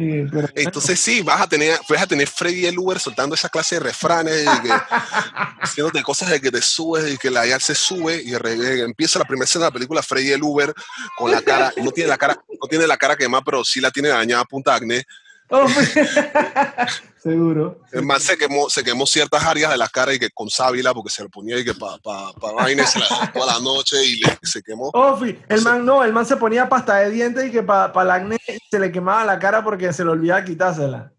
[0.00, 3.80] Entonces sí, vas a tener, vas a tener Freddy el Uber soltando esa clase de
[3.80, 4.68] refranes, y que,
[5.60, 8.32] haciéndote cosas de que te subes y que la ya se sube y
[8.80, 10.72] empieza la primera escena de la película Freddy el Uber
[11.16, 13.90] con la cara, no tiene la cara, no tiene la cara quemada, pero sí la
[13.90, 15.27] tiene dañada a punta acné Oh,
[17.22, 17.80] seguro.
[17.90, 20.92] El man se quemó, se quemó ciertas áreas de la cara y que con sábila
[20.92, 23.96] porque se lo ponía y que para pa, pa vaina se la toda la noche
[24.04, 24.90] y se quemó.
[24.92, 28.04] Oh, el man no, el man se ponía pasta de dientes y que para pa
[28.04, 28.38] la acné
[28.70, 31.12] se le quemaba la cara porque se le olvidaba quitársela.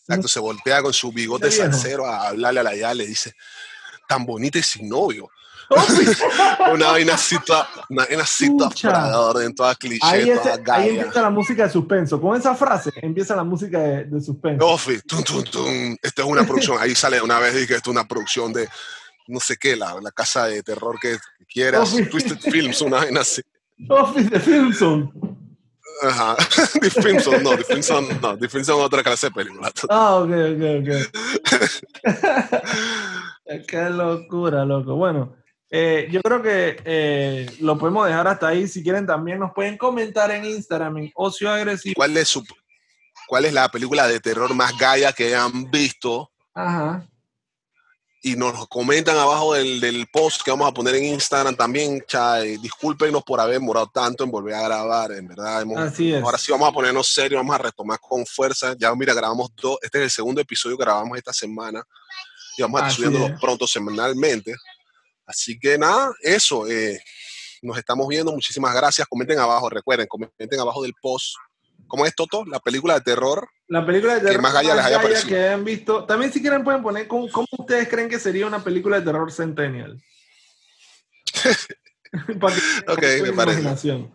[0.00, 3.34] Exacto, se voltea con su bigote salsero a hablarle a la ya, le dice,
[4.08, 5.30] tan bonita y sin novio.
[6.72, 8.68] Una vaina cita, una vaina cita
[9.44, 10.30] en toda cliché, ahí,
[10.72, 12.20] ahí, empieza la música de suspenso.
[12.20, 14.66] Con esa frase empieza la música de, de suspenso.
[14.66, 15.96] Ofi, tum, tum, tum.
[16.02, 16.78] Esta es una producción.
[16.80, 18.68] Ahí sale una vez dije, esto es una producción de
[19.28, 21.16] no sé qué, la, la casa de terror que
[21.48, 21.94] quieras.
[22.10, 23.42] Twisted Films, una vaina así.
[23.88, 25.12] Office de Filmson.
[26.02, 26.36] Ajá,
[26.80, 29.70] The Filmson, no, The Filmson, no, The Filmson otra clase de película.
[29.88, 30.88] Ah, ok, ok, ok.
[33.68, 34.94] Qué locura, loco.
[34.94, 35.36] Bueno,
[35.70, 38.66] eh, yo creo que eh, lo podemos dejar hasta ahí.
[38.66, 41.94] Si quieren, también nos pueden comentar en Instagram en Ocio Agresivo.
[41.94, 42.44] ¿Cuál es, su,
[43.28, 46.30] cuál es la película de terror más gaya que han visto?
[46.54, 47.06] Ajá.
[48.22, 52.02] Y nos comentan abajo del, del post que vamos a poner en Instagram también.
[52.06, 55.64] Chay, discúlpenos por haber morado tanto en volver a grabar, en verdad.
[55.78, 56.22] Así es.
[56.22, 58.74] Ahora sí vamos a ponernos serios, vamos a retomar con fuerza.
[58.76, 59.78] Ya, mira, grabamos dos.
[59.80, 61.82] Este es el segundo episodio que grabamos esta semana.
[62.58, 64.54] Y vamos a estar subiéndolo pronto semanalmente.
[65.30, 66.68] Así que nada, eso.
[66.68, 67.00] Eh,
[67.62, 68.32] nos estamos viendo.
[68.32, 69.06] Muchísimas gracias.
[69.06, 71.36] Comenten abajo, recuerden, comenten abajo del post.
[71.86, 72.44] ¿Cómo es Toto?
[72.46, 73.48] La película de terror.
[73.68, 75.28] La película de terror que más les haya parecido.
[75.28, 76.04] que han visto.
[76.04, 80.02] También si quieren pueden poner cómo, ustedes creen que sería una película de terror centennial.
[82.88, 84.08] ok, me parece.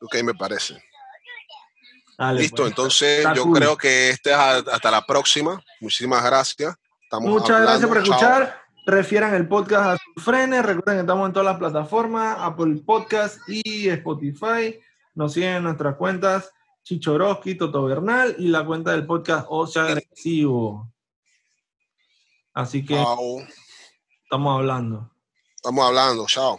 [0.00, 0.82] Ok, me parece.
[2.34, 5.62] Listo, pues, entonces yo creo que este es hasta la próxima.
[5.80, 6.74] Muchísimas gracias.
[7.20, 10.64] Muchas gracias por escuchar refieran el podcast a sus frenes.
[10.64, 14.78] Recuerden que estamos en todas las plataformas, Apple Podcast y Spotify.
[15.14, 20.92] Nos siguen en nuestras cuentas Chichoroski, Toto Bernal y la cuenta del podcast Ocean Agresivo.
[22.54, 23.02] Así que
[24.24, 25.10] estamos hablando.
[25.56, 26.58] Estamos hablando, chao.